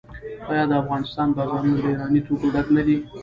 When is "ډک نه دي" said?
2.53-2.97